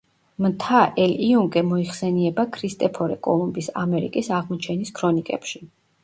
მთა 0.43 0.77
ელ-იუნკე 1.01 1.61
მოიხსენიება 1.71 2.45
ქრისტეფორე 2.55 3.17
კოლუმბის 3.27 3.69
ამერიკის 3.81 4.31
აღმოჩენის 4.39 4.91
ქრონიკებში. 5.01 5.63